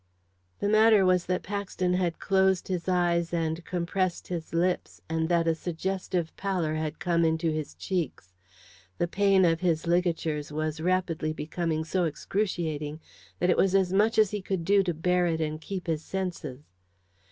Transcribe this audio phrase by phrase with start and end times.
[0.57, 5.47] The matter was that Paxton had closed his eyes and compressed his lips, and that
[5.47, 8.33] a suggestive pallor had come into his cheeks.
[8.97, 12.99] The pain of his ligatures was rapidly becoming so excruciating
[13.37, 16.03] that it was as much as he could do to bear it and keep his
[16.03, 16.63] senses.